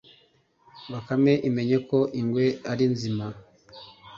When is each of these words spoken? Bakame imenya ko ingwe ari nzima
Bakame 0.91 1.33
imenya 1.47 1.77
ko 1.89 1.99
ingwe 2.19 2.45
ari 2.71 2.85
nzima 2.93 3.25